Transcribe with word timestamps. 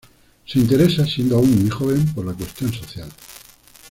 Se 0.47 0.57
interesa, 0.57 1.05
siendo 1.05 1.37
aún 1.37 1.61
muy 1.61 1.69
joven, 1.69 2.11
por 2.15 2.25
la 2.25 2.33
cuestión 2.33 2.73
social. 2.73 3.07